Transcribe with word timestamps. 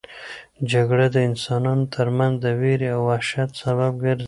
جګړه 0.71 1.05
د 1.15 1.17
انسانانو 1.29 1.91
ترمنځ 1.95 2.33
د 2.43 2.45
وېرې 2.59 2.89
او 2.95 3.01
وحشت 3.09 3.49
سبب 3.63 3.93
ګرځي. 4.03 4.19